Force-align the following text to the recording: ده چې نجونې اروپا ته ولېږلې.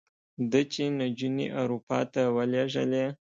ده 0.51 0.61
چې 0.71 0.83
نجونې 0.99 1.47
اروپا 1.61 1.99
ته 2.13 2.21
ولېږلې. 2.35 3.05